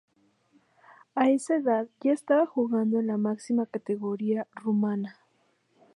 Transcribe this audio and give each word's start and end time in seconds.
A 1.13 1.29
esa 1.29 1.57
edad 1.57 1.87
ya 1.99 2.11
estaba 2.11 2.47
jugando 2.47 2.99
en 2.99 3.05
la 3.05 3.17
máxima 3.17 3.67
categoría 3.67 4.47
rumana. 4.55 5.19